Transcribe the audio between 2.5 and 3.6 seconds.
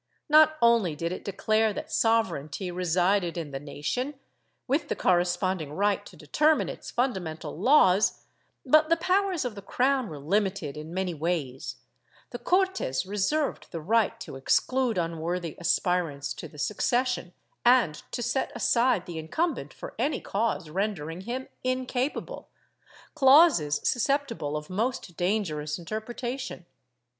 resided in the